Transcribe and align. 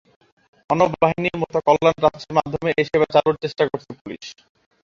অন্য 0.69 0.81
বাহিনীর 0.95 1.37
মতো 1.41 1.57
কল্যাণ 1.67 1.95
ট্রাস্টের 1.99 2.35
মাধ্যমে 2.37 2.69
এ 2.73 2.83
সেবা 2.89 3.07
চালুর 3.13 3.35
চেষ্টা 3.43 3.63
করছে 3.65 3.91
পুলিশ। 3.99 4.25